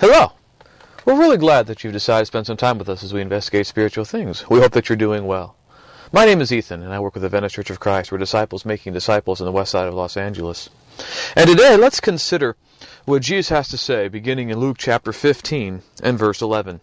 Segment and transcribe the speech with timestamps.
[0.00, 0.30] Hello!
[1.04, 3.66] We're really glad that you've decided to spend some time with us as we investigate
[3.66, 4.48] spiritual things.
[4.48, 5.56] We hope that you're doing well.
[6.12, 8.12] My name is Ethan, and I work with the Venice Church of Christ.
[8.12, 10.70] We're disciples making disciples in the west side of Los Angeles.
[11.34, 12.54] And today, let's consider
[13.06, 16.80] what Jesus has to say, beginning in Luke chapter 15 and verse 11.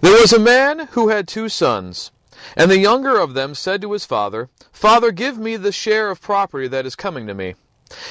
[0.00, 2.10] There was a man who had two sons,
[2.56, 6.22] and the younger of them said to his father, Father, give me the share of
[6.22, 7.54] property that is coming to me.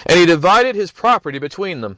[0.05, 1.97] And he divided his property between them.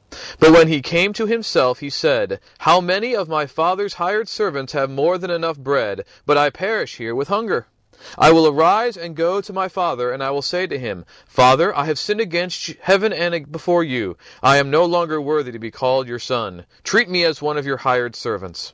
[0.39, 4.73] But when he came to himself, he said, How many of my father's hired servants
[4.73, 7.67] have more than enough bread, but I perish here with hunger?
[8.17, 11.75] I will arise and go to my father, and I will say to him, Father,
[11.75, 14.17] I have sinned against heaven and before you.
[14.41, 16.65] I am no longer worthy to be called your son.
[16.83, 18.73] Treat me as one of your hired servants.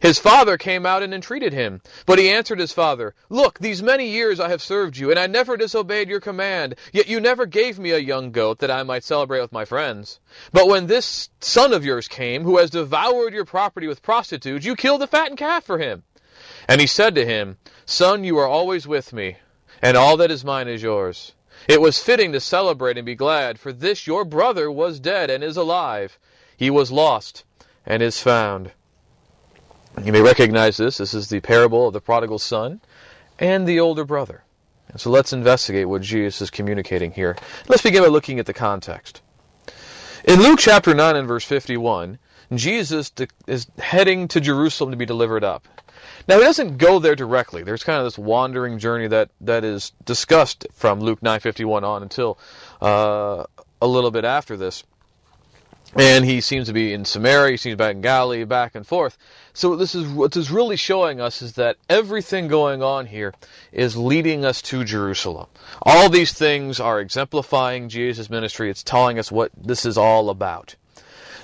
[0.00, 1.82] His father came out and entreated him.
[2.06, 5.26] But he answered his father, Look, these many years I have served you, and I
[5.26, 6.76] never disobeyed your command.
[6.92, 10.20] Yet you never gave me a young goat that I might celebrate with my friends.
[10.52, 14.74] But when this son of yours came, who has devoured your property with prostitutes, you
[14.76, 16.02] killed the fattened calf for him.
[16.68, 19.36] And he said to him, Son, you are always with me,
[19.82, 21.32] and all that is mine is yours.
[21.68, 25.44] It was fitting to celebrate and be glad, for this your brother was dead and
[25.44, 26.18] is alive.
[26.56, 27.44] He was lost
[27.86, 28.72] and is found.
[30.02, 30.98] You may recognize this.
[30.98, 32.80] This is the parable of the prodigal son
[33.38, 34.44] and the older brother.
[34.88, 37.36] And so let's investigate what Jesus is communicating here.
[37.68, 39.22] Let's begin by looking at the context.
[40.24, 42.18] In Luke chapter 9 and verse 51,
[42.54, 43.12] Jesus
[43.46, 45.66] is heading to Jerusalem to be delivered up.
[46.28, 47.62] Now, he doesn't go there directly.
[47.62, 52.38] There's kind of this wandering journey that, that is discussed from Luke 9.51 on until
[52.80, 53.44] uh,
[53.80, 54.84] a little bit after this.
[55.96, 59.16] And he seems to be in Samaria, he seems back in Galilee, back and forth.
[59.52, 63.32] So this is what this is really showing us is that everything going on here
[63.70, 65.46] is leading us to Jerusalem.
[65.82, 68.70] All these things are exemplifying Jesus' ministry.
[68.70, 70.74] It's telling us what this is all about.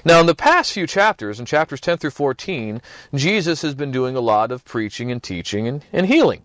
[0.05, 2.81] Now, in the past few chapters, in chapters 10 through 14,
[3.15, 6.45] Jesus has been doing a lot of preaching and teaching and, and healing.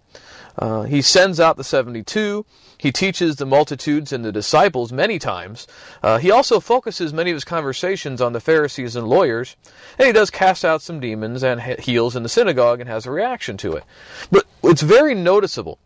[0.57, 2.45] Uh, he sends out the 72.
[2.77, 5.67] He teaches the multitudes and the disciples many times.
[6.01, 9.55] Uh, he also focuses many of his conversations on the Pharisees and lawyers,
[9.97, 13.11] and he does cast out some demons and heals in the synagogue and has a
[13.11, 13.83] reaction to it.
[14.31, 15.79] But it's very noticeable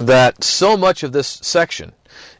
[0.00, 1.92] that so much of this section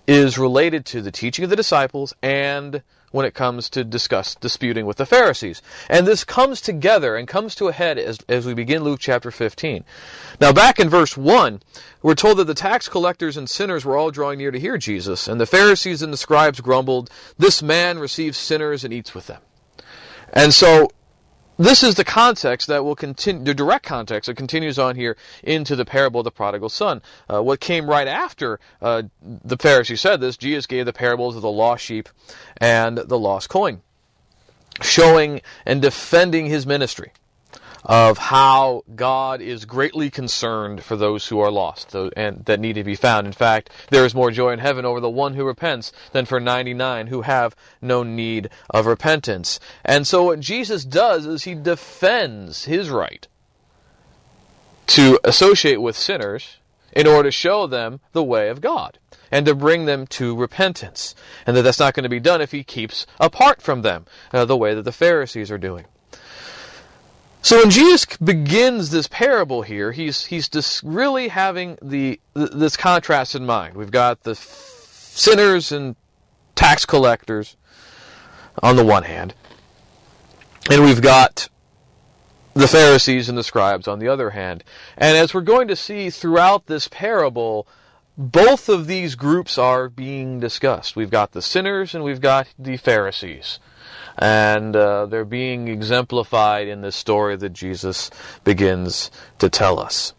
[0.07, 2.83] is related to the teaching of the disciples and
[3.13, 5.63] when it comes to discuss disputing with the Pharisees.
[5.89, 9.31] And this comes together and comes to a head as, as we begin Luke chapter
[9.31, 9.85] 15.
[10.41, 11.63] Now, back in verse 1,
[12.03, 15.29] we're told that the tax collectors and sinners were all drawing near to hear Jesus,
[15.29, 19.41] and the Pharisees and the scribes grumbled, This man receives sinners and eats with them.
[20.33, 20.89] And so
[21.59, 25.77] this is the context that will continue, the direct context that continues on here into
[25.77, 27.03] the parable of the prodigal son.
[27.29, 31.43] Uh, what came right after uh, the Pharisee said this, Jesus gave the parables of
[31.43, 32.09] the lost sheep
[32.57, 33.83] and the lost coin,
[34.81, 37.13] showing and defending his ministry
[37.85, 42.85] of how God is greatly concerned for those who are lost and that need to
[42.85, 43.27] be found.
[43.27, 46.39] In fact, there is more joy in heaven over the one who repents than for
[46.39, 49.59] 99 who have no need of repentance.
[49.85, 53.27] And so what Jesus does is he defends his right
[54.89, 56.59] to associate with sinners
[56.93, 58.99] in order to show them the way of God
[59.31, 61.15] and to bring them to repentance.
[61.47, 64.45] And that that's not going to be done if he keeps apart from them, uh,
[64.45, 65.87] the way that the Pharisees are doing.
[67.45, 73.35] So when Jesus begins this parable here, he's he's just really having the this contrast
[73.35, 73.77] in mind.
[73.77, 75.97] We've got the sinners and
[76.55, 77.57] tax collectors
[78.63, 79.35] on the one hand,
[80.71, 81.49] and we've got
[82.55, 84.63] the Pharisees and the scribes on the other hand.
[84.97, 87.67] And as we're going to see throughout this parable,
[88.17, 90.97] both of these groups are being discussed.
[90.97, 93.59] We've got the sinners and we've got the Pharisees.
[94.19, 98.11] And uh, they're being exemplified in this story that Jesus
[98.45, 100.13] begins to tell us.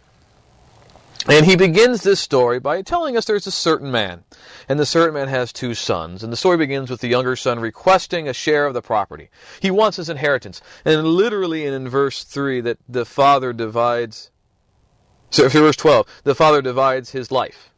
[1.28, 4.26] And he begins this story by telling us there's a certain man,
[4.68, 6.22] and the certain man has two sons.
[6.22, 9.30] And the story begins with the younger son requesting a share of the property.
[9.62, 10.62] He wants his inheritance.
[10.84, 14.32] And literally in verse 3 that the father divides,
[15.30, 17.73] so verse 12, the father divides his life.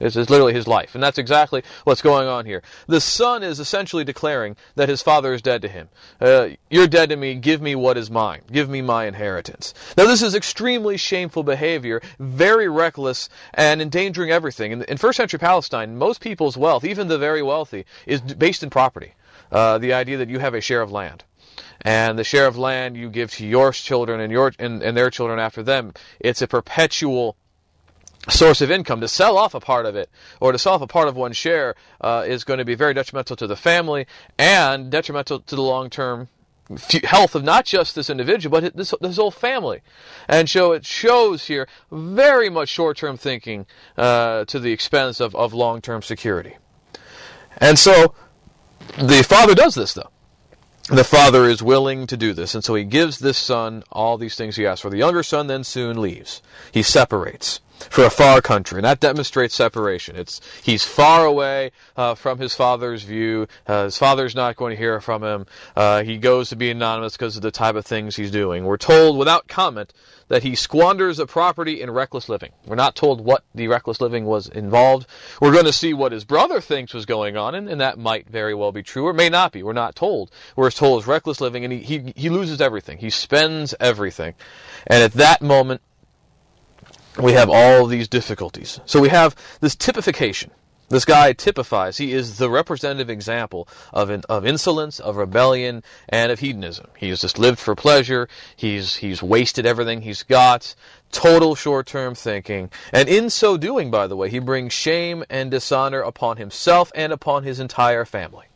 [0.00, 0.94] This is literally his life.
[0.94, 2.62] And that's exactly what's going on here.
[2.86, 5.88] The son is essentially declaring that his father is dead to him.
[6.20, 7.34] Uh, you're dead to me.
[7.34, 8.40] Give me what is mine.
[8.50, 9.74] Give me my inheritance.
[9.96, 14.72] Now, this is extremely shameful behavior, very reckless, and endangering everything.
[14.72, 18.70] In, in first century Palestine, most people's wealth, even the very wealthy, is based in
[18.70, 19.14] property.
[19.52, 21.24] Uh, the idea that you have a share of land
[21.82, 25.10] and the share of land you give to your children and your and, and their
[25.10, 25.92] children after them.
[26.20, 27.36] It's a perpetual
[28.28, 29.00] source of income.
[29.00, 31.32] To sell off a part of it or to sell off a part of one
[31.32, 34.06] share uh, is going to be very detrimental to the family
[34.38, 36.28] and detrimental to the long term
[37.02, 39.80] health of not just this individual but this, this whole family.
[40.28, 45.34] And so it shows here very much short term thinking uh, to the expense of,
[45.34, 46.56] of long term security.
[47.58, 48.14] And so
[48.98, 50.10] the father does this though
[50.90, 54.34] the father is willing to do this, and so he gives this son all these
[54.34, 54.90] things he asks for.
[54.90, 56.42] The younger son then soon leaves.
[56.72, 60.16] He separates for a far country, and that demonstrates separation.
[60.16, 63.46] It's he's far away uh, from his father's view.
[63.66, 65.46] Uh, his father's not going to hear from him.
[65.74, 68.64] Uh, he goes to be anonymous because of the type of things he's doing.
[68.64, 69.92] We're told without comment
[70.28, 72.52] that he squanders a property in reckless living.
[72.64, 75.08] We're not told what the reckless living was involved.
[75.40, 78.28] We're going to see what his brother thinks was going on, and, and that might
[78.28, 79.64] very well be true or may not be.
[79.64, 80.30] We're not told.
[80.54, 82.98] We're told is reckless living, and he, he, he loses everything.
[82.98, 84.34] He spends everything.
[84.86, 85.82] And at that moment,
[87.22, 88.80] we have all these difficulties.
[88.86, 90.50] So we have this typification.
[90.88, 96.32] This guy typifies, he is the representative example of, in, of insolence, of rebellion, and
[96.32, 96.88] of hedonism.
[96.96, 100.74] He's just lived for pleasure, he's, he's wasted everything he's got,
[101.12, 106.00] total short-term thinking, and in so doing, by the way, he brings shame and dishonor
[106.00, 108.46] upon himself and upon his entire family.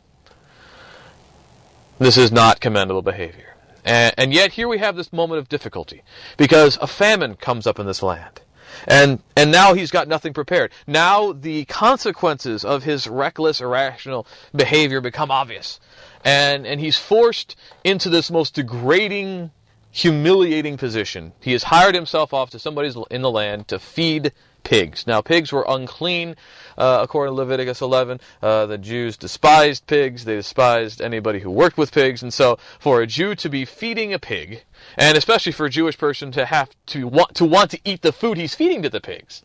[1.99, 3.55] This is not commendable behavior.
[3.85, 6.03] And, and yet here we have this moment of difficulty,
[6.35, 8.41] because a famine comes up in this land.
[8.87, 10.71] And, and now he's got nothing prepared.
[10.87, 15.79] Now the consequences of his reckless, irrational behavior become obvious.
[16.23, 19.51] And, and he's forced into this most degrading,
[19.91, 21.33] humiliating position.
[21.39, 24.31] He has hired himself off to somebody in the land to feed
[24.65, 25.07] pigs.
[25.07, 26.35] Now, pigs were unclean,
[26.77, 28.19] uh, according to Leviticus 11.
[28.41, 30.25] Uh, the Jews despised pigs.
[30.25, 32.21] They despised anybody who worked with pigs.
[32.21, 34.65] And so, for a Jew to be feeding a pig,
[34.97, 38.11] and especially for a Jewish person to have to want to want to eat the
[38.11, 39.43] food he's feeding to the pigs,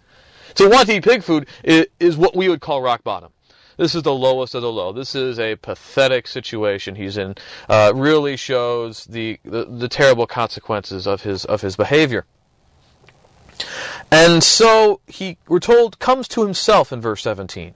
[0.57, 3.31] to want to eat pig food is, is what we would call rock bottom.
[3.77, 4.93] This is the lowest of the low.
[4.93, 7.35] This is a pathetic situation he's in.
[7.67, 12.27] Uh, really shows the, the the terrible consequences of his of his behavior.
[14.11, 17.75] And so he, we're told, comes to himself in verse 17.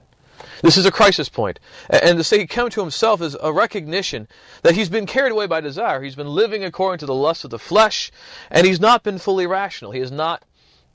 [0.61, 1.59] This is a crisis point.
[1.89, 4.27] And to say he came to himself is a recognition
[4.63, 6.01] that he's been carried away by desire.
[6.01, 8.11] He's been living according to the lust of the flesh,
[8.49, 9.91] and he's not been fully rational.
[9.91, 10.43] He has not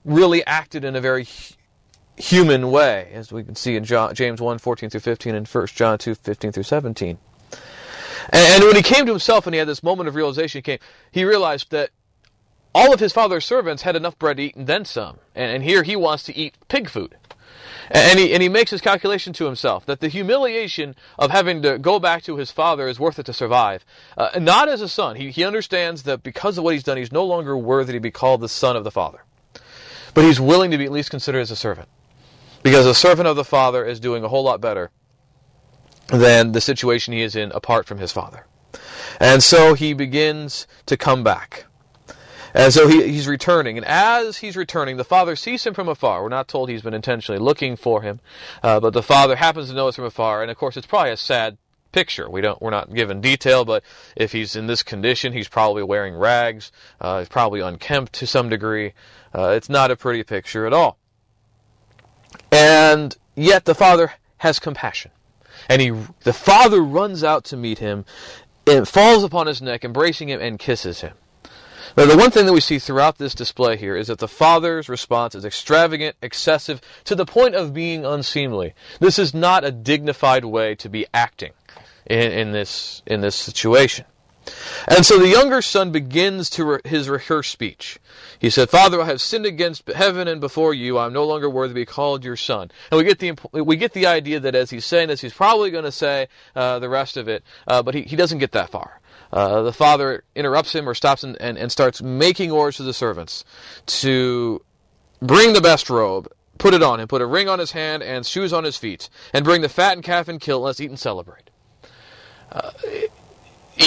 [0.05, 1.27] really acted in a very
[2.17, 5.99] human way, as we can see in James 1, 14 through 15 and 1 John
[5.99, 7.19] 2, 15 through 17.
[8.33, 10.79] And, when he came to himself and he had this moment of realization, he, came,
[11.11, 11.91] he realized that
[12.75, 15.19] all of his father's servants had enough bread to eat and then some.
[15.35, 17.17] And, and here he wants to eat pig food.
[17.91, 21.77] And, he, and he makes his calculation to himself that the humiliation of having to
[21.77, 23.85] go back to his father is worth it to survive.
[24.17, 25.17] Uh, not as a son.
[25.17, 28.13] He, he understands that because of what he's done, he's no longer worthy to be
[28.13, 29.25] called the son of the father.
[30.15, 31.89] But he's willing to be at least considered as a servant.
[32.63, 34.91] Because a servant of the father is doing a whole lot better
[36.09, 38.47] than the situation he is in apart from his father.
[39.19, 41.67] And so he begins to come back.
[42.55, 43.77] And so he, he's returning.
[43.77, 46.23] And as he's returning, the father sees him from afar.
[46.23, 48.21] We're not told he's been intentionally looking for him,
[48.63, 50.43] uh, but the father happens to notice from afar.
[50.43, 51.59] And of course, it's probably a sad
[51.93, 52.29] picture.
[52.29, 53.83] We don't, we're not given detail, but
[54.17, 56.73] if he's in this condition, he's probably wearing rags.
[57.01, 58.93] Uh, he's probably unkempt to some degree.
[59.35, 60.99] Uh, it's not a pretty picture at all.
[62.53, 65.11] And yet the father has compassion.
[65.69, 65.91] And he,
[66.25, 68.05] the father runs out to meet him
[68.67, 71.15] and falls upon his neck, embracing him and kisses him.
[71.97, 74.89] Now, the one thing that we see throughout this display here is that the father's
[74.89, 78.75] response is extravagant, excessive, to the point of being unseemly.
[79.01, 81.53] This is not a dignified way to be acting
[82.07, 84.05] in, in this in this situation.
[84.89, 87.99] And so the younger son begins to re- his rehearsed speech.
[88.39, 90.97] He said, "Father, I have sinned against heaven and before you.
[90.99, 93.77] I am no longer worthy to be called your son." And we get the we
[93.77, 96.89] get the idea that as he's saying this, he's probably going to say uh, the
[96.89, 99.00] rest of it, uh, but he, he doesn't get that far.
[99.33, 102.95] Uh, the father interrupts him or stops him and, and starts making orders to the
[102.95, 103.45] servants
[103.87, 104.63] to
[105.23, 108.27] bring the best robe, put it on him, put a ring on his hand and
[108.27, 110.99] shoes on his feet, and bring the fattened calf and kill, and let's eat and
[110.99, 111.51] celebrate.
[112.51, 112.73] Uh,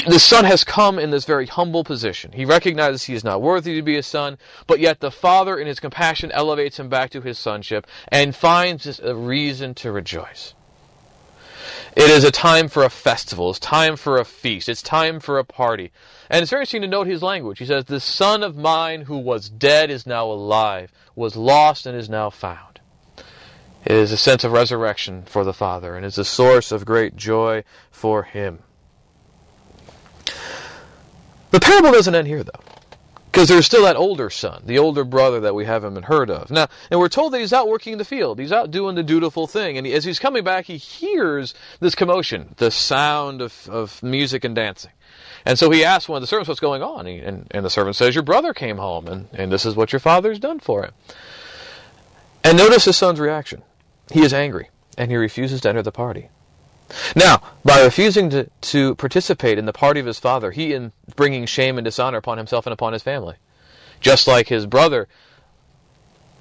[0.07, 2.31] the son has come in this very humble position.
[2.31, 5.67] He recognizes he is not worthy to be a son, but yet the father, in
[5.67, 10.55] his compassion, elevates him back to his sonship and finds a reason to rejoice.
[11.95, 13.49] It is a time for a festival.
[13.49, 14.69] It's time for a feast.
[14.69, 15.91] It's time for a party.
[16.29, 17.59] And it's very interesting to note his language.
[17.59, 21.97] He says, The son of mine who was dead is now alive, was lost and
[21.97, 22.79] is now found.
[23.85, 27.17] It is a sense of resurrection for the Father, and is a source of great
[27.17, 28.59] joy for him.
[31.51, 32.63] The parable doesn't end here, though.
[33.33, 36.51] Because there's still that older son, the older brother that we haven't heard of.
[36.51, 38.37] Now, and we're told that he's out working in the field.
[38.37, 39.75] He's out doing the dutiful thing.
[39.75, 44.43] And he, as he's coming back, he hears this commotion, the sound of, of music
[44.43, 44.91] and dancing.
[45.47, 47.07] And so he asks one of the servants what's going on.
[47.07, 49.91] He, and, and the servant says, Your brother came home, and, and this is what
[49.91, 50.91] your father's done for him.
[52.43, 53.63] And notice his son's reaction.
[54.11, 56.29] He is angry, and he refuses to enter the party.
[57.15, 61.45] Now, by refusing to, to participate in the party of his father, he is bringing
[61.45, 63.35] shame and dishonor upon himself and upon his family.
[63.99, 65.07] Just like his brother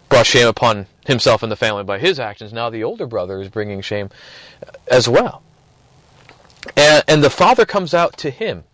[0.09, 3.49] brought shame upon himself and the family by his actions, now the older brother is
[3.49, 4.11] bringing shame
[4.67, 5.43] uh, as well.
[6.77, 8.65] And, and the father comes out to him,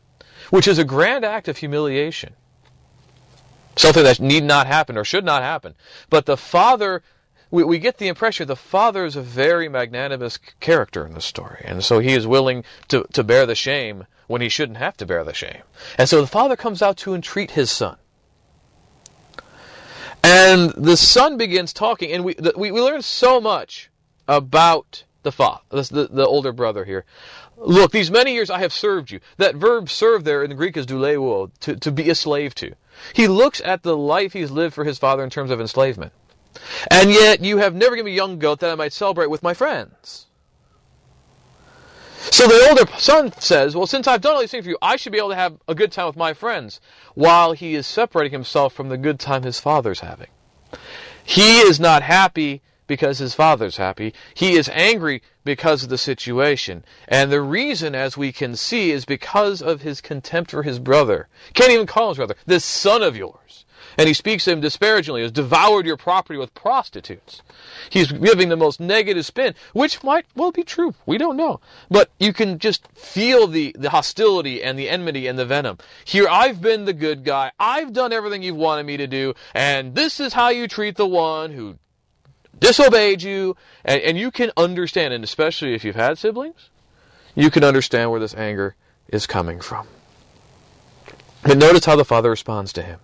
[0.51, 2.35] which is a grand act of humiliation.
[3.77, 5.75] Something that need not happen or should not happen.
[6.11, 7.03] But the father
[7.51, 11.63] we, we get the impression the father is a very magnanimous character in the story.
[11.65, 15.07] And so he is willing to, to bear the shame when he shouldn't have to
[15.07, 15.63] bear the shame.
[15.97, 17.97] And so the father comes out to entreat his son.
[20.23, 23.89] And the son begins talking, and we, the, we, we learn so much
[24.27, 27.05] about the father, the, the older brother here.
[27.57, 29.21] Look, these many years I have served you.
[29.39, 32.75] That verb serve there in the Greek is douleuo, to, to be a slave to.
[33.15, 36.13] He looks at the life he's lived for his father in terms of enslavement.
[36.91, 39.43] And yet you have never given me a young goat that I might celebrate with
[39.43, 40.27] my friends.
[42.31, 44.97] So the older son says, Well, since I've done all these things for you, I
[44.97, 46.81] should be able to have a good time with my friends,
[47.15, 50.29] while he is separating himself from the good time his father's having.
[51.25, 54.15] He is not happy because his father's happy.
[54.35, 56.85] He is angry because of the situation.
[57.07, 61.29] And the reason, as we can see, is because of his contempt for his brother.
[61.55, 62.35] Can't even call his brother.
[62.47, 63.65] This son of yours.
[63.99, 67.43] And he speaks to him disparagingly, has devoured your property with prostitutes.
[67.91, 70.95] He's giving the most negative spin, which might well be true.
[71.05, 71.59] We don't know.
[71.91, 75.79] But you can just feel the, the hostility and the enmity and the venom.
[76.05, 77.51] Here, I've been the good guy.
[77.59, 79.35] I've done everything you've wanted me to do.
[79.53, 81.77] And this is how you treat the one who
[82.57, 83.57] disobeyed you.
[83.85, 86.71] And, and you can understand, and especially if you've had siblings,
[87.35, 88.77] you can understand where this anger
[89.09, 89.89] is coming from.
[91.43, 93.01] But notice how the father responds to him.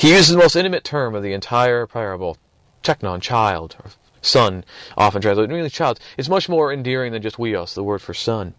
[0.00, 2.38] He uses the most intimate term of the entire parable,
[2.82, 3.90] teknon, child, or
[4.22, 4.64] son,
[4.96, 5.54] often translated.
[5.54, 6.00] Really, child.
[6.16, 8.54] It's much more endearing than just huios, the word for son.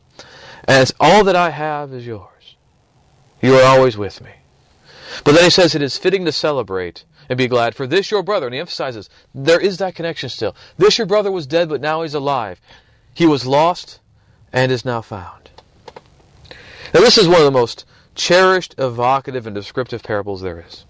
[0.67, 2.57] As all that I have is yours.
[3.41, 4.29] You are always with me.
[5.23, 8.21] But then he says it is fitting to celebrate and be glad for this your
[8.21, 8.45] brother.
[8.45, 10.55] And he emphasizes there is that connection still.
[10.77, 12.61] This your brother was dead, but now he's alive.
[13.15, 13.99] He was lost
[14.53, 15.49] and is now found.
[16.93, 17.83] Now this is one of the most
[18.13, 20.85] cherished, evocative, and descriptive parables there is.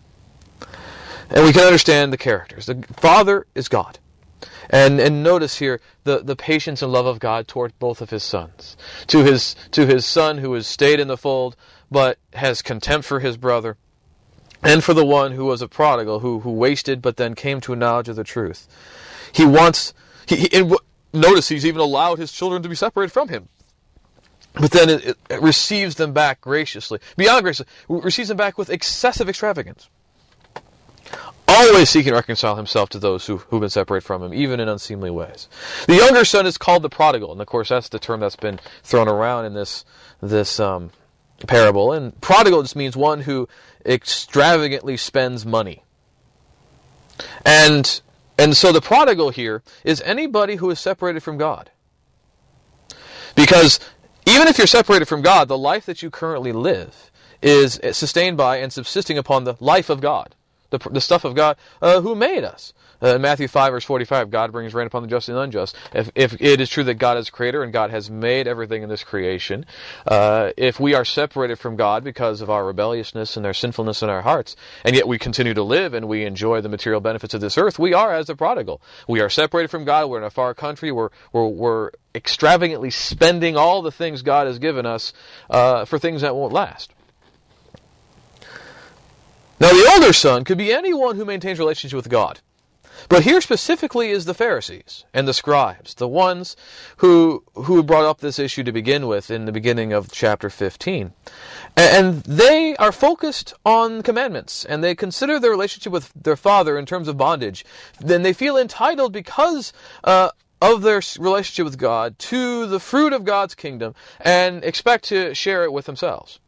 [1.33, 2.65] And we can understand the characters.
[2.65, 4.00] The Father is God.
[4.69, 8.23] And, and notice here the, the patience and love of God toward both of his
[8.23, 8.75] sons.
[9.07, 11.55] To his, to his son who has stayed in the fold,
[11.89, 13.77] but has contempt for his brother.
[14.63, 17.73] And for the one who was a prodigal, who, who wasted, but then came to
[17.73, 18.67] a knowledge of the truth.
[19.31, 19.93] He wants,
[20.25, 20.75] he, he
[21.13, 23.50] notice he's even allowed his children to be separated from him.
[24.53, 27.00] But then it, it receives them back graciously.
[27.15, 29.89] Beyond graciously, receives them back with excessive extravagance
[31.51, 34.67] always seeking to reconcile himself to those who, who've been separated from him, even in
[34.67, 35.48] unseemly ways.
[35.88, 38.60] The younger son is called the prodigal, and of course that's the term that's been
[38.84, 39.86] thrown around in this
[40.22, 40.91] this um,
[41.48, 41.91] parable.
[41.91, 43.48] And prodigal just means one who
[43.86, 45.84] extravagantly spends money.
[47.46, 48.01] And
[48.38, 51.70] and so the prodigal here is anybody who is separated from God.
[53.36, 53.79] Because
[54.25, 58.58] even if you're separated from God, the life that you currently live is sustained by
[58.58, 60.36] and subsisting upon the life of God,
[60.72, 62.74] the, the stuff of God uh, who made us.
[63.01, 65.75] Uh, Matthew 5, verse 45, God brings rain upon the just and the unjust.
[65.94, 68.90] If, if it is true that God is creator and God has made everything in
[68.90, 69.66] this creation,
[70.06, 74.10] uh, if we are separated from God because of our rebelliousness and our sinfulness in
[74.10, 77.42] our hearts, and yet we continue to live and we enjoy the material benefits of
[77.42, 78.82] this earth, we are as the prodigal.
[79.08, 83.58] We are separated from God, we're in a far country, we're, we're, we're extravagantly spending
[83.58, 85.12] all the things God has given us
[85.50, 86.94] uh, for things that won't last.
[89.62, 92.39] Now, the older son could be anyone who maintains relationship with God.
[93.10, 96.56] But here specifically is the Pharisees and the scribes, the ones
[96.98, 101.13] who who brought up this issue to begin with in the beginning of chapter 15.
[101.77, 106.88] And they are focused on commandments and they consider their relationship with their father in
[106.88, 107.63] terms of bondage.
[108.00, 113.25] Then they feel entitled because uh, of their relationship with God to the fruit of
[113.25, 116.39] God's kingdom and expect to share it with themselves.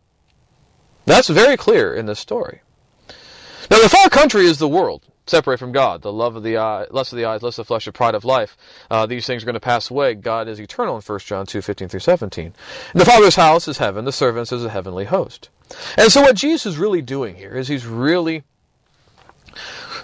[1.05, 2.62] That's very clear in this story.
[3.69, 6.01] Now, the far country is the world separate from God.
[6.01, 8.15] The love of the eye, lust of the eyes, lust of the flesh, the pride
[8.15, 8.57] of life.
[8.89, 10.15] Uh, these things are going to pass away.
[10.15, 12.45] God is eternal in 1 John 2, 15 through 17.
[12.91, 14.05] And the Father's house is heaven.
[14.05, 15.49] The servants is a heavenly host.
[15.97, 18.43] And so what Jesus is really doing here is he's really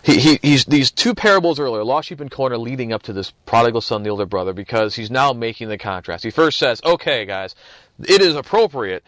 [0.03, 3.31] he, he, he's these two parables earlier, lost sheep and corner, leading up to this
[3.45, 6.23] prodigal son, the older brother, because he's now making the contrast.
[6.23, 7.53] He first says, "Okay, guys,
[7.99, 9.03] it is appropriate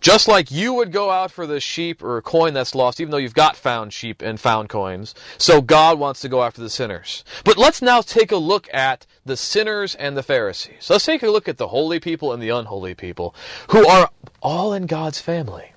[0.00, 3.10] just like you would go out for the sheep or a coin that's lost, even
[3.10, 6.70] though you've got found sheep and found coins, so God wants to go after the
[6.70, 7.24] sinners.
[7.44, 10.88] But let's now take a look at the sinners and the Pharisees.
[10.88, 13.34] Let's take a look at the holy people and the unholy people,
[13.70, 14.10] who are
[14.42, 15.72] all in God's family.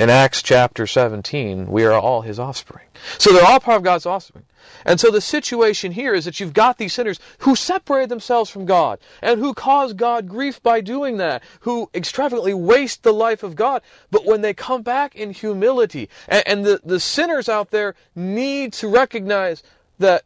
[0.00, 2.86] In Acts chapter 17, we are all his offspring.
[3.18, 4.46] So they're all part of God's offspring.
[4.86, 8.64] And so the situation here is that you've got these sinners who separate themselves from
[8.64, 13.56] God and who cause God grief by doing that, who extravagantly waste the life of
[13.56, 13.82] God.
[14.10, 18.72] But when they come back in humility, and, and the, the sinners out there need
[18.72, 19.62] to recognize
[19.98, 20.24] that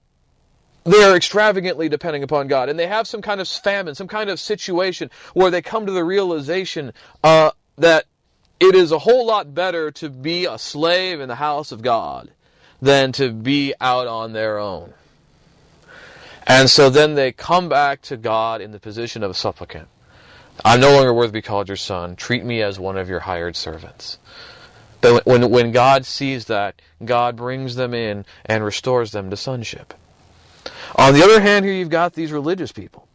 [0.85, 4.31] they are extravagantly depending upon God, and they have some kind of famine, some kind
[4.31, 6.93] of situation where they come to the realization
[7.25, 8.05] uh, that
[8.69, 12.31] it is a whole lot better to be a slave in the house of God
[12.81, 14.93] than to be out on their own.
[16.47, 19.89] And so then they come back to God in the position of a supplicant.
[20.65, 22.17] I'm no longer worthy to be called your son.
[22.17, 24.19] Treat me as one of your hired servants.
[25.01, 29.95] But when, when God sees that, God brings them in and restores them to sonship.
[30.97, 33.09] On the other hand, here you've got these religious people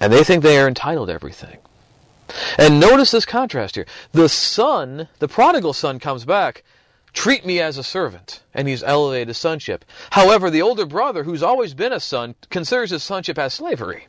[0.00, 1.58] And they think they are entitled to everything.
[2.58, 3.86] And notice this contrast here.
[4.12, 6.62] The son, the prodigal son comes back,
[7.12, 9.84] treat me as a servant, and he's elevated to sonship.
[10.10, 14.08] However, the older brother, who's always been a son, considers his sonship as slavery.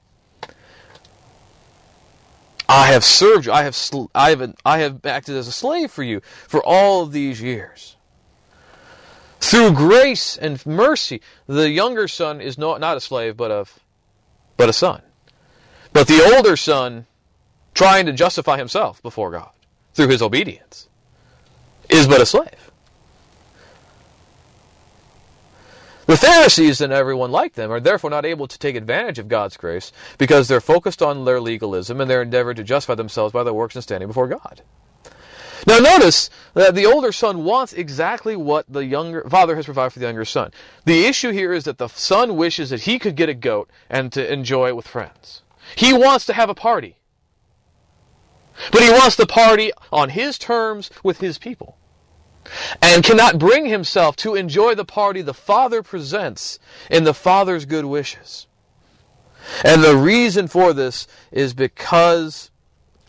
[2.68, 3.52] I have served you.
[3.52, 3.76] I have,
[4.14, 7.96] I have, I have acted as a slave for you for all of these years.
[9.40, 13.80] Through grace and mercy, the younger son is not, not a slave, but, of,
[14.58, 15.02] but a son.
[15.94, 17.06] But the older son,
[17.74, 19.52] trying to justify himself before God
[19.94, 20.88] through his obedience,
[21.90, 22.70] is but a slave.
[26.10, 29.58] The Pharisees and everyone like them are therefore not able to take advantage of God's
[29.58, 33.54] grace because they're focused on their legalism and their endeavor to justify themselves by their
[33.54, 34.64] works and standing before God.
[35.68, 40.00] Now notice that the older son wants exactly what the younger father has provided for
[40.00, 40.52] the younger son.
[40.86, 44.12] The issue here is that the son wishes that he could get a goat and
[44.14, 45.44] to enjoy it with friends.
[45.76, 46.98] He wants to have a party.
[48.72, 51.78] But he wants the party on his terms with his people.
[52.82, 57.86] And cannot bring himself to enjoy the party the Father presents in the Father's good
[57.86, 58.48] wishes.
[59.64, 62.52] And the reason for this is because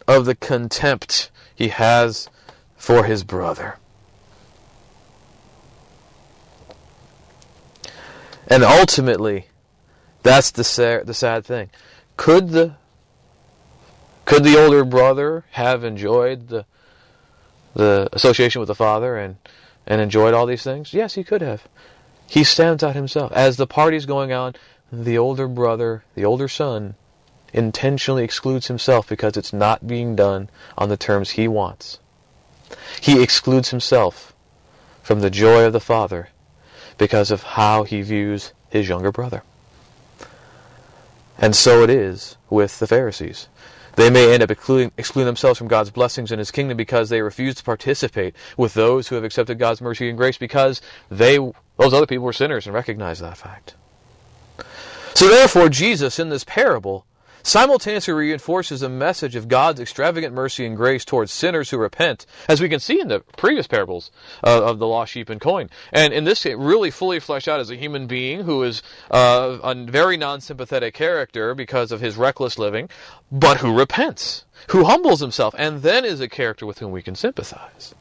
[0.06, 2.28] of the contempt he has
[2.76, 3.78] for his brother.
[8.46, 9.46] And ultimately,
[10.22, 11.70] that's the sad, the sad thing.
[12.20, 12.74] Could the
[14.26, 16.66] could the older brother have enjoyed the
[17.72, 19.36] the association with the father and
[19.86, 20.92] and enjoyed all these things?
[20.92, 21.66] Yes, he could have.
[22.26, 23.32] He stands out himself.
[23.32, 24.54] As the party's going on,
[24.92, 26.94] the older brother, the older son,
[27.54, 32.00] intentionally excludes himself because it's not being done on the terms he wants.
[33.00, 34.34] He excludes himself
[35.02, 36.28] from the joy of the father
[36.98, 39.42] because of how he views his younger brother.
[41.40, 43.48] And so it is with the Pharisees.
[43.96, 47.22] They may end up excluding, excluding, themselves from God's blessings and His kingdom because they
[47.22, 51.92] refuse to participate with those who have accepted God's mercy and grace because they, those
[51.92, 53.74] other people were sinners and recognize that fact.
[55.14, 57.04] So therefore, Jesus in this parable
[57.42, 62.60] simultaneously reinforces a message of God's extravagant mercy and grace towards sinners who repent, as
[62.60, 64.10] we can see in the previous parables
[64.44, 65.70] uh, of the lost sheep and coin.
[65.92, 69.74] And in this, really fully fleshed out as a human being who is uh, a
[69.74, 72.88] very non-sympathetic character because of his reckless living,
[73.30, 77.14] but who repents, who humbles himself, and then is a character with whom we can
[77.14, 77.94] sympathize.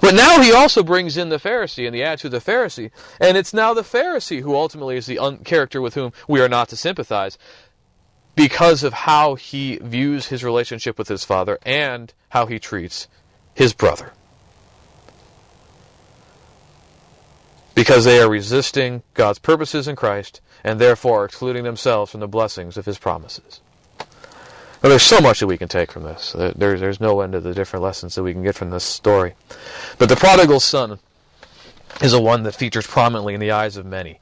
[0.00, 2.90] But now he also brings in the Pharisee and the attitude of the Pharisee,
[3.20, 6.68] and it's now the Pharisee who ultimately is the character with whom we are not
[6.70, 7.38] to sympathize
[8.34, 13.08] because of how he views his relationship with his father and how he treats
[13.54, 14.12] his brother.
[17.74, 22.76] Because they are resisting God's purposes in Christ and therefore excluding themselves from the blessings
[22.76, 23.60] of his promises.
[24.82, 26.34] Well, there's so much that we can take from this.
[26.36, 29.34] There's, there's no end to the different lessons that we can get from this story.
[29.98, 30.98] But the prodigal son
[32.02, 34.20] is a one that features prominently in the eyes of many.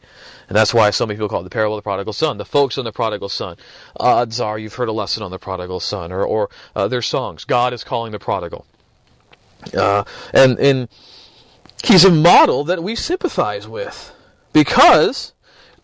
[0.48, 2.36] And that's why so many people call it the parable of the prodigal son.
[2.36, 3.56] The folks on the prodigal son.
[3.98, 7.44] Odds are you've heard a lesson on the prodigal son, or, or uh, their songs.
[7.44, 8.66] God is calling the prodigal.
[9.76, 10.04] Uh,
[10.34, 10.88] and, and
[11.84, 14.12] he's a model that we sympathize with.
[14.52, 15.32] Because,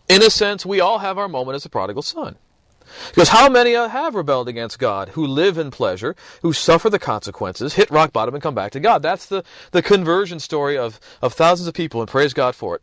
[0.07, 2.35] in a sense, we all have our moment as a prodigal son.
[3.09, 7.73] Because how many have rebelled against God, who live in pleasure, who suffer the consequences,
[7.73, 9.01] hit rock bottom, and come back to God?
[9.01, 12.81] That's the, the conversion story of, of thousands of people, and praise God for it.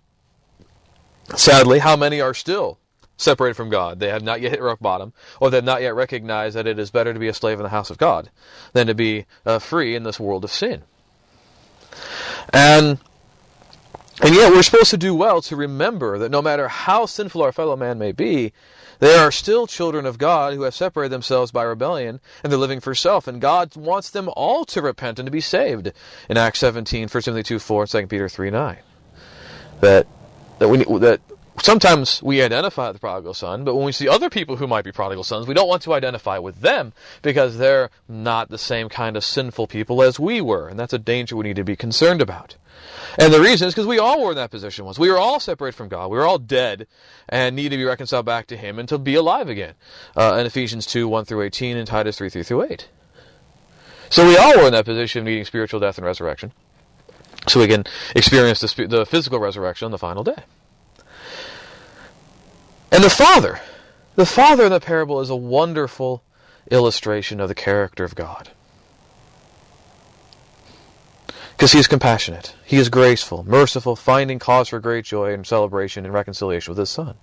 [1.39, 2.79] Sadly, how many are still
[3.17, 3.99] separated from God?
[3.99, 6.79] They have not yet hit rock bottom, or they have not yet recognized that it
[6.79, 8.31] is better to be a slave in the house of God
[8.73, 10.83] than to be uh, free in this world of sin.
[12.53, 12.99] And
[14.23, 17.53] and yet we're supposed to do well to remember that no matter how sinful our
[17.53, 18.53] fellow man may be,
[18.99, 22.81] they are still children of God who have separated themselves by rebellion and they're living
[22.81, 23.29] for self.
[23.29, 25.93] And God wants them all to repent and to be saved.
[26.31, 28.79] In Acts 17, 1 Timothy 2, 4, and 2 Peter 3, 9.
[29.81, 30.07] That
[30.59, 31.21] that we that
[31.61, 34.93] sometimes we identify the prodigal son, but when we see other people who might be
[34.93, 36.93] prodigal sons, we don't want to identify with them
[37.23, 40.99] because they're not the same kind of sinful people as we were, and that's a
[40.99, 42.57] danger we need to be concerned about.
[43.19, 44.99] And the reason is because we all were in that position once.
[44.99, 46.11] We were all separated from God.
[46.11, 46.87] We were all dead
[47.29, 49.75] and need to be reconciled back to Him and to be alive again.
[50.15, 52.89] Uh, in Ephesians 2, 1 through 18 and Titus 3, 3 through 8.
[54.11, 56.53] So we all were in that position of needing spiritual death and resurrection
[57.49, 60.43] so we can experience the, the physical resurrection on the final day.
[62.91, 63.61] And the Father,
[64.15, 66.23] the Father in the parable is a wonderful
[66.71, 68.51] illustration of the character of God.
[71.57, 76.05] Because he is compassionate, he is graceful, merciful, finding cause for great joy and celebration
[76.05, 77.17] and reconciliation with his Son.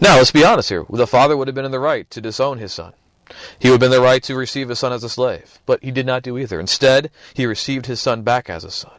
[0.00, 0.84] Now, let's be honest here.
[0.88, 2.92] The Father would have been in the right to disown his Son.
[3.58, 5.90] He would have been the right to receive his son as a slave, but he
[5.90, 6.60] did not do either.
[6.60, 8.92] Instead, he received his son back as a son.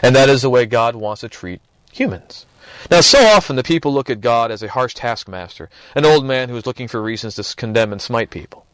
[0.00, 1.60] And that is the way God wants to treat
[1.92, 2.46] humans.
[2.90, 6.48] Now, so often the people look at God as a harsh taskmaster, an old man
[6.48, 8.66] who is looking for reasons to condemn and smite people.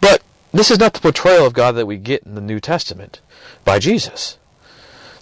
[0.00, 3.20] But this is not the portrayal of God that we get in the New Testament
[3.64, 4.38] by Jesus.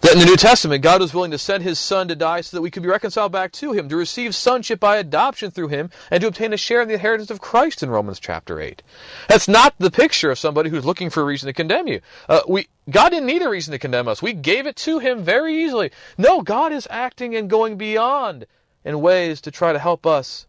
[0.01, 2.57] That in the New Testament, God was willing to send his son to die so
[2.57, 5.91] that we could be reconciled back to him, to receive sonship by adoption through him,
[6.11, 8.83] and to obtain a share in the inheritance of Christ in Romans chapter 8.
[9.29, 12.01] That's not the picture of somebody who's looking for a reason to condemn you.
[12.29, 14.23] Uh, we, God didn't need a reason to condemn us.
[14.23, 15.91] We gave it to him very easily.
[16.17, 18.47] No, God is acting and going beyond
[18.85, 20.47] in ways to try to help us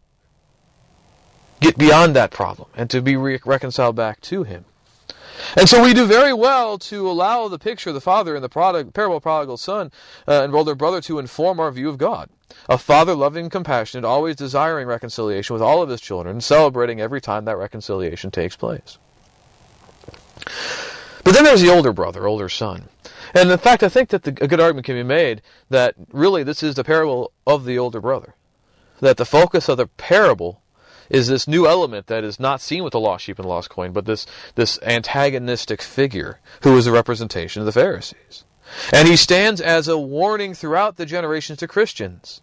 [1.60, 4.64] get beyond that problem and to be re- reconciled back to him.
[5.56, 8.48] And so we do very well to allow the picture of the father in the
[8.48, 9.90] parable of prodigal son
[10.26, 12.30] uh, and older brother to inform our view of God.
[12.68, 17.20] A father loving and compassionate, always desiring reconciliation with all of his children, celebrating every
[17.20, 18.98] time that reconciliation takes place.
[21.24, 22.88] But then there's the older brother, older son.
[23.34, 25.40] And in fact, I think that the, a good argument can be made
[25.70, 28.34] that really this is the parable of the older brother.
[29.00, 30.61] That the focus of the parable
[31.12, 33.92] is this new element that is not seen with the lost sheep and lost coin,
[33.92, 38.44] but this, this antagonistic figure who is a representation of the Pharisees.
[38.92, 42.40] And he stands as a warning throughout the generations to Christians.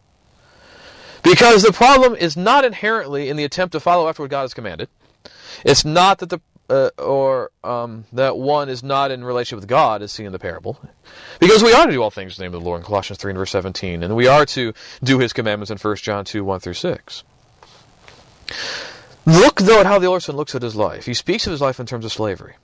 [1.23, 4.53] Because the problem is not inherently in the attempt to follow after what God has
[4.53, 4.87] commanded.
[5.65, 10.03] It's not that the uh, or um, that one is not in relationship with God,
[10.03, 10.79] as seen in the parable.
[11.39, 13.17] Because we are to do all things in the name of the Lord in Colossians
[13.17, 16.43] 3 and verse 17, and we are to do his commandments in 1 John 2,
[16.43, 17.23] 1 through 6.
[19.25, 21.05] Look, though, at how the older son looks at his life.
[21.05, 22.55] He speaks of his life in terms of slavery.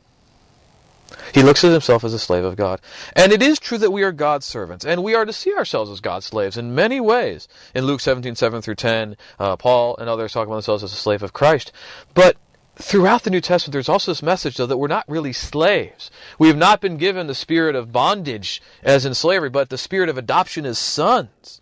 [1.33, 2.81] He looks at himself as a slave of God.
[3.15, 5.91] And it is true that we are God's servants, and we are to see ourselves
[5.91, 7.47] as God's slaves in many ways.
[7.73, 10.95] In Luke 17, 7 through 10, uh, Paul and others talk about themselves as a
[10.95, 11.71] slave of Christ.
[12.13, 12.37] But
[12.77, 16.09] throughout the New Testament, there's also this message, though, that we're not really slaves.
[16.39, 20.09] We have not been given the spirit of bondage as in slavery, but the spirit
[20.09, 21.61] of adoption as sons.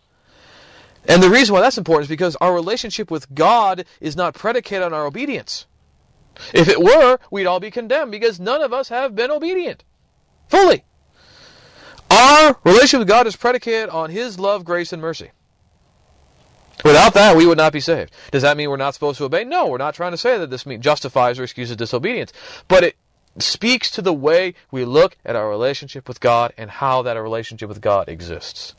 [1.07, 4.83] And the reason why that's important is because our relationship with God is not predicated
[4.83, 5.65] on our obedience.
[6.53, 9.83] If it were, we'd all be condemned because none of us have been obedient
[10.47, 10.83] fully.
[12.09, 15.31] Our relationship with God is predicated on His love, grace, and mercy.
[16.83, 18.13] Without that, we would not be saved.
[18.31, 19.43] Does that mean we're not supposed to obey?
[19.43, 22.33] No, we're not trying to say that this justifies or excuses disobedience.
[22.67, 22.97] But it
[23.39, 27.69] speaks to the way we look at our relationship with God and how that relationship
[27.69, 28.75] with God exists.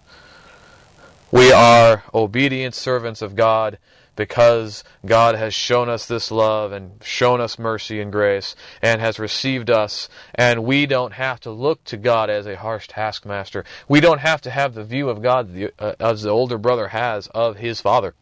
[1.35, 3.79] We are obedient servants of God
[4.15, 9.19] because God has shown us this love and shown us mercy and grace and has
[9.19, 10.09] received us.
[10.37, 13.65] And we don't have to look to God as a harsh taskmaster.
[13.89, 17.27] We don't have to have the view of God uh, as the older brother has
[17.35, 18.15] of his father.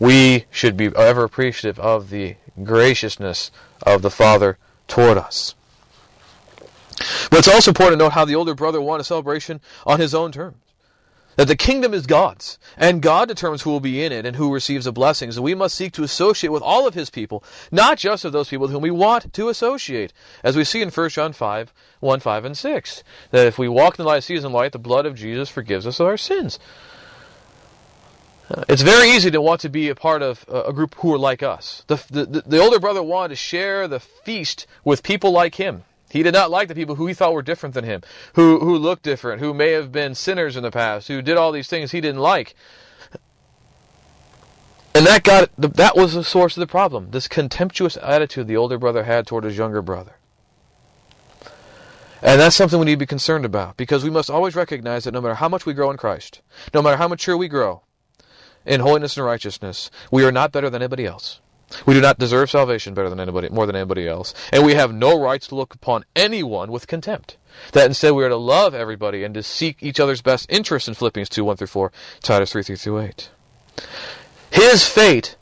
[0.00, 3.50] We should be ever appreciative of the graciousness
[3.82, 4.56] of the Father
[4.88, 5.54] toward us.
[7.28, 10.14] But it's also important to note how the older brother wanted a celebration on his
[10.14, 10.56] own terms.
[11.36, 14.52] That the kingdom is God's, and God determines who will be in it and who
[14.52, 15.36] receives the blessings.
[15.36, 18.50] And we must seek to associate with all of his people, not just of those
[18.50, 20.12] people with whom we want to associate.
[20.44, 23.04] As we see in 1 John 5, 1, 5, and 6.
[23.30, 25.86] That if we walk in the light of season light, the blood of Jesus forgives
[25.86, 26.58] us of our sins.
[28.50, 31.18] Uh, it's very easy to want to be a part of a group who are
[31.18, 31.82] like us.
[31.86, 35.84] The, the, the older brother wanted to share the feast with people like him.
[36.12, 38.02] He did not like the people who he thought were different than him,
[38.34, 41.52] who, who looked different, who may have been sinners in the past, who did all
[41.52, 42.54] these things he didn't like.
[44.94, 47.12] And that got that was the source of the problem.
[47.12, 50.16] This contemptuous attitude the older brother had toward his younger brother.
[52.20, 55.14] And that's something we need to be concerned about because we must always recognize that
[55.14, 56.42] no matter how much we grow in Christ,
[56.74, 57.84] no matter how mature we grow
[58.66, 61.40] in holiness and righteousness, we are not better than anybody else.
[61.86, 64.92] We do not deserve salvation better than anybody, more than anybody else, and we have
[64.92, 67.36] no rights to look upon anyone with contempt.
[67.72, 70.94] That instead we are to love everybody and to seek each other's best interests in
[70.94, 73.30] Philippians 2, 1 through 4, Titus 3, 3 through 8.
[74.50, 75.36] His fate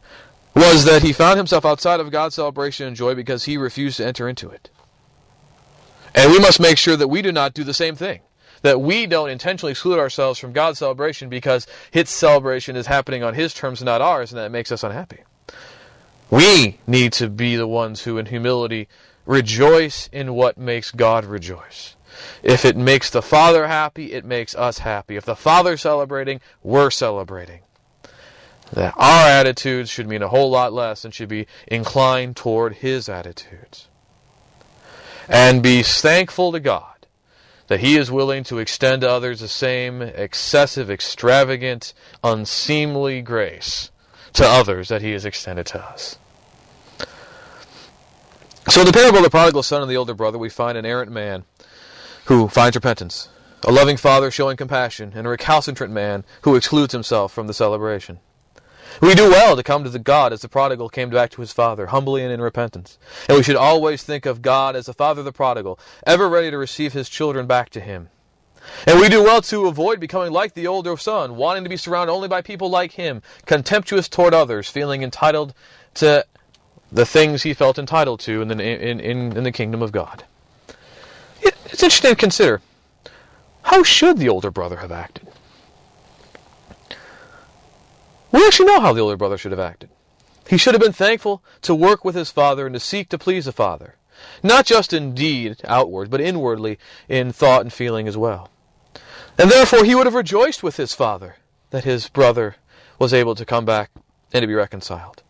[0.55, 4.07] was that he found himself outside of God's celebration and joy because he refused to
[4.07, 4.71] enter into it.
[6.15, 8.21] And we must make sure that we do not do the same thing.
[8.63, 13.35] That we don't intentionally exclude ourselves from God's celebration because his celebration is happening on
[13.35, 15.21] his terms not ours, and that makes us unhappy.
[16.31, 18.89] We need to be the ones who, in humility,
[19.27, 21.97] rejoice in what makes God rejoice.
[22.43, 25.17] If it makes the Father happy, it makes us happy.
[25.17, 27.61] If the Father's celebrating, we're celebrating.
[28.73, 33.09] That our attitudes should mean a whole lot less and should be inclined toward His
[33.09, 33.89] attitudes.
[35.29, 36.87] And be thankful to God
[37.67, 43.91] that He is willing to extend to others the same excessive, extravagant, unseemly grace
[44.35, 46.19] to others that He has extended to us.
[48.69, 50.87] So in the parable of the prodigal son and the older brother, we find an
[50.87, 51.45] errant man
[52.27, 53.29] who finds repentance,
[53.65, 58.21] a loving father showing compassion, and a recalcitrant man who excludes himself from the celebration.
[59.01, 61.53] We do well to come to the God as the prodigal came back to his
[61.53, 62.99] father, humbly and in repentance.
[63.29, 66.51] And we should always think of God as the father of the prodigal, ever ready
[66.51, 68.11] to receive his children back to him.
[68.87, 72.13] And we do well to avoid becoming like the older son, wanting to be surrounded
[72.13, 75.55] only by people like him, contemptuous toward others, feeling entitled
[75.95, 76.25] to
[76.93, 80.25] the things he felt entitled to in the, in, in, in the kingdom of God.
[81.41, 82.61] It's interesting to consider
[83.63, 85.29] how should the older brother have acted?
[88.33, 89.91] We actually know how the older brother should have acted.
[90.49, 93.45] He should have been thankful to work with his father and to seek to please
[93.45, 93.97] the father,
[94.43, 96.79] not just in deed outward, but inwardly
[97.09, 98.51] in thought and feeling as well.
[99.39, 101.37] And therefore he would have rejoiced with his father
[101.71, 102.57] that his brother
[102.99, 103.91] was able to come back
[104.33, 105.23] and to be reconciled.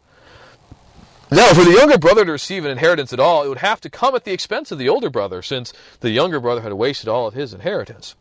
[1.32, 3.90] Now, for the younger brother to receive an inheritance at all, it would have to
[3.90, 7.28] come at the expense of the older brother, since the younger brother had wasted all
[7.28, 8.16] of his inheritance.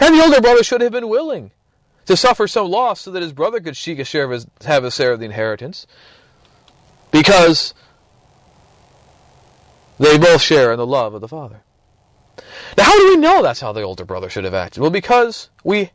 [0.00, 1.50] And the older brother should have been willing
[2.06, 4.84] to suffer some loss so that his brother could seek a share of his, have
[4.84, 5.86] a share of the inheritance,
[7.10, 7.74] because
[9.98, 11.62] they both share in the love of the father.
[12.76, 14.80] Now, how do we know that's how the older brother should have acted?
[14.80, 15.90] Well, because we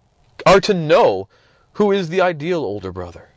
[0.46, 1.30] are to know
[1.74, 3.30] who is the ideal older brother.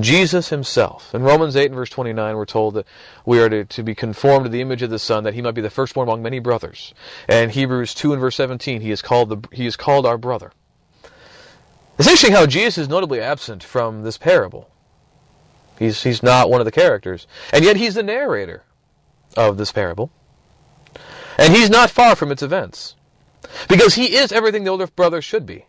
[0.00, 1.14] Jesus himself.
[1.14, 2.86] In Romans 8 and verse 29, we're told that
[3.24, 5.52] we are to, to, be conformed to the image of the Son, that he might
[5.52, 6.92] be the firstborn among many brothers.
[7.26, 10.52] And Hebrews 2 and verse 17, he is called, the, he is called our brother.
[11.98, 14.68] It's interesting how Jesus is notably absent from this parable.
[15.78, 17.26] He's, he's not one of the characters.
[17.52, 18.64] And yet he's the narrator
[19.38, 20.10] of this parable.
[21.38, 22.96] And he's not far from its events.
[23.68, 25.66] Because he is everything the older brother should be.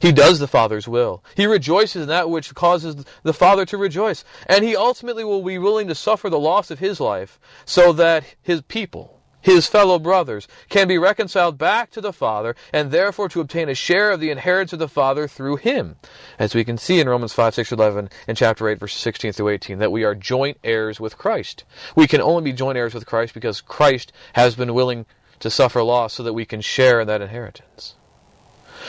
[0.00, 1.24] He does the Father's will.
[1.36, 4.24] He rejoices in that which causes the Father to rejoice.
[4.46, 8.24] And he ultimately will be willing to suffer the loss of his life so that
[8.42, 9.15] his people,
[9.46, 13.76] his fellow brothers, can be reconciled back to the Father, and therefore to obtain a
[13.76, 15.94] share of the inheritance of the Father through him.
[16.36, 19.50] As we can see in Romans 5, 6, 11, and chapter 8, verses 16 through
[19.50, 21.62] 18, that we are joint heirs with Christ.
[21.94, 25.06] We can only be joint heirs with Christ because Christ has been willing
[25.38, 27.94] to suffer loss so that we can share in that inheritance.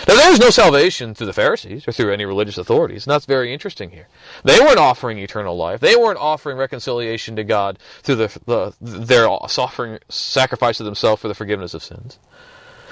[0.08, 3.26] Now, there was no salvation through the Pharisees or through any religious authorities, and that's
[3.26, 4.08] very interesting here.
[4.44, 5.80] They weren't offering eternal life.
[5.80, 11.28] They weren't offering reconciliation to God through the, the, their offering sacrifice of themselves for
[11.28, 12.20] the forgiveness of sins.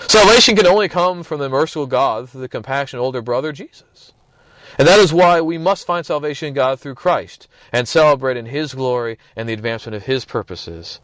[0.08, 4.14] Salvation can only come from the merciful God through the compassionate older brother Jesus.
[4.78, 8.48] And that is why we must find salvation in God through Christ and celebrate in
[8.48, 11.00] His glory and the advancement of His purposes.